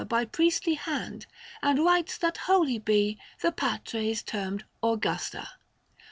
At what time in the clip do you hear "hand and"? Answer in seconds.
0.73-1.77